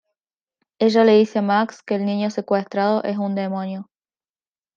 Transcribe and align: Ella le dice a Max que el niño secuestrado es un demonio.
Ella 0.79 1.03
le 1.03 1.19
dice 1.19 1.37
a 1.37 1.41
Max 1.43 1.83
que 1.83 1.93
el 1.93 2.07
niño 2.07 2.31
secuestrado 2.31 3.03
es 3.03 3.19
un 3.19 3.35
demonio. 3.35 3.91